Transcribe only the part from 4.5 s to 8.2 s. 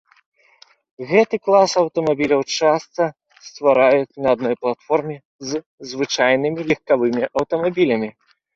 платформе з звычайнымі легкавымі аўтамабілямі.